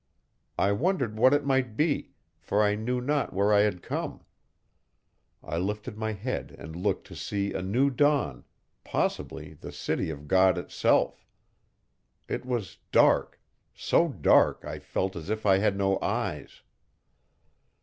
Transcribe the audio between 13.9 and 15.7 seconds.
dark I felt as if I